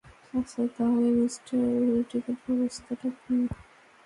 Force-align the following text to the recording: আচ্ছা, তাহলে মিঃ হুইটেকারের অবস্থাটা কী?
আচ্ছা, 0.33 0.61
তাহলে 0.75 1.07
মিঃ 1.17 1.35
হুইটেকারের 1.87 2.57
অবস্থাটা 2.57 3.09
কী? 3.17 3.35